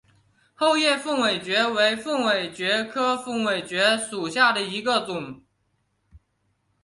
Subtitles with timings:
[0.55, 5.43] 厚叶凤尾蕨为凤尾蕨科凤尾蕨属下的一个种。